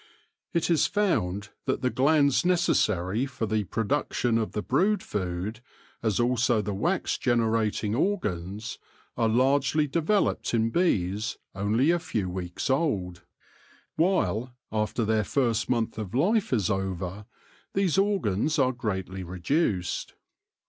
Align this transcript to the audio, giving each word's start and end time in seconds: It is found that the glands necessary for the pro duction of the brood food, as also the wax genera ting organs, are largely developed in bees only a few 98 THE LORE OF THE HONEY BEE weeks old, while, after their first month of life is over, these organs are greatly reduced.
It 0.51 0.71
is 0.71 0.87
found 0.87 1.49
that 1.65 1.83
the 1.83 1.91
glands 1.91 2.43
necessary 2.43 3.27
for 3.27 3.45
the 3.45 3.65
pro 3.65 3.83
duction 3.83 4.41
of 4.41 4.53
the 4.53 4.63
brood 4.63 5.03
food, 5.03 5.59
as 6.01 6.19
also 6.19 6.59
the 6.59 6.73
wax 6.73 7.19
genera 7.19 7.69
ting 7.69 7.93
organs, 7.93 8.79
are 9.15 9.29
largely 9.29 9.85
developed 9.85 10.55
in 10.55 10.71
bees 10.71 11.37
only 11.53 11.91
a 11.91 11.99
few 11.99 12.25
98 12.25 12.31
THE 12.31 12.31
LORE 12.31 12.33
OF 12.33 12.33
THE 12.33 12.33
HONEY 12.33 12.45
BEE 12.45 12.45
weeks 12.45 12.69
old, 13.15 13.23
while, 13.95 14.55
after 14.71 15.05
their 15.05 15.23
first 15.23 15.69
month 15.69 15.99
of 15.99 16.15
life 16.15 16.51
is 16.51 16.71
over, 16.71 17.27
these 17.75 17.99
organs 17.99 18.57
are 18.57 18.71
greatly 18.71 19.23
reduced. 19.23 20.15